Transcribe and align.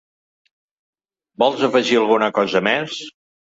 Vols 1.45 1.63
afegir 1.69 2.01
alguna 2.01 2.33
cosa 2.41 2.65
més? 2.73 2.99